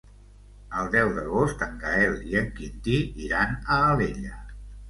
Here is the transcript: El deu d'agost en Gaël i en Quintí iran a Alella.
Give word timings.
El 0.79 0.89
deu 0.95 1.11
d'agost 1.17 1.61
en 1.67 1.77
Gaël 1.85 2.17
i 2.31 2.39
en 2.41 2.49
Quintí 2.57 2.97
iran 3.27 3.55
a 3.77 3.81
Alella. 3.95 4.43